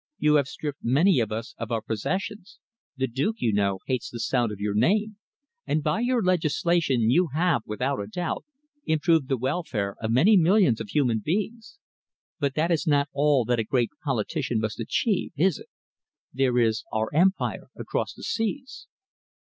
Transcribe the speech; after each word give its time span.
You 0.17 0.33
have 0.37 0.47
stripped 0.47 0.79
many 0.81 1.19
of 1.19 1.31
us 1.31 1.53
of 1.59 1.71
our 1.71 1.83
possessions 1.83 2.57
the 2.97 3.05
Duke, 3.05 3.35
you 3.37 3.53
know, 3.53 3.77
hates 3.85 4.09
the 4.09 4.19
sound 4.19 4.51
of 4.51 4.59
your 4.59 4.73
name 4.73 5.17
and 5.67 5.83
by 5.83 5.99
your 5.99 6.23
legislation 6.23 7.11
you 7.11 7.27
have, 7.35 7.61
without 7.67 8.01
a 8.01 8.07
doubt, 8.07 8.43
improved 8.87 9.27
the 9.27 9.37
welfare 9.37 9.95
of 10.01 10.09
many 10.09 10.37
millions 10.37 10.81
of 10.81 10.89
human 10.89 11.19
beings. 11.23 11.77
But 12.39 12.55
that 12.55 12.71
is 12.71 12.87
not 12.87 13.09
all 13.13 13.45
that 13.45 13.59
a 13.59 13.63
great 13.63 13.91
politician 14.03 14.59
must 14.59 14.79
achieve, 14.79 15.33
is 15.37 15.59
it? 15.59 15.69
There 16.33 16.57
is 16.57 16.83
our 16.91 17.13
Empire 17.13 17.67
across 17.75 18.15
the 18.15 18.23
seas." 18.23 18.87